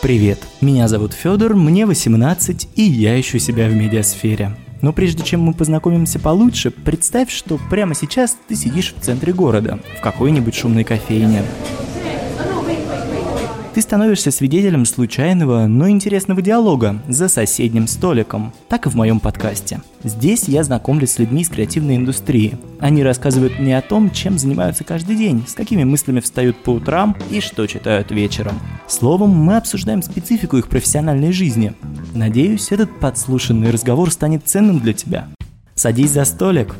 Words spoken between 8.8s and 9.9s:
в центре города,